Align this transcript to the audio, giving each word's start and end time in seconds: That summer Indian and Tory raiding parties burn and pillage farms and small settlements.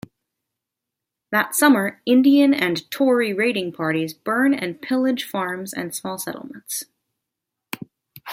That 1.31 1.53
summer 1.53 2.01
Indian 2.07 2.55
and 2.55 2.89
Tory 2.89 3.33
raiding 3.35 3.71
parties 3.71 4.15
burn 4.15 4.51
and 4.51 4.81
pillage 4.81 5.25
farms 5.25 5.73
and 5.75 5.93
small 5.93 6.17
settlements. 6.17 6.85